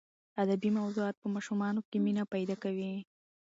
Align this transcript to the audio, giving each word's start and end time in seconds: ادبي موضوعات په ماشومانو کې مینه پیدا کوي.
ادبي 0.43 0.69
موضوعات 0.79 1.15
په 1.19 1.27
ماشومانو 1.35 1.79
کې 1.89 1.97
مینه 2.05 2.23
پیدا 2.33 2.55
کوي. 2.63 2.93